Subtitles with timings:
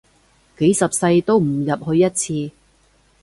[0.57, 2.55] 幾十世都唔入去一次